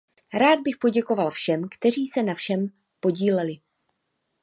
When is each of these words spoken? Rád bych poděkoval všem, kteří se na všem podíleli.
Rád 0.33 0.59
bych 0.61 0.77
poděkoval 0.77 1.29
všem, 1.31 1.69
kteří 1.69 2.05
se 2.07 2.23
na 2.23 2.33
všem 2.33 2.67
podíleli. 2.99 3.57